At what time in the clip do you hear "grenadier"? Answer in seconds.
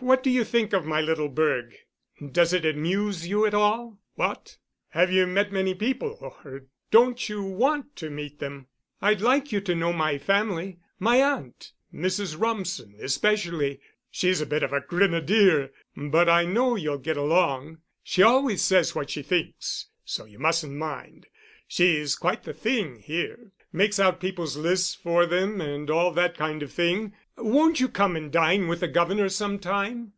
14.80-15.70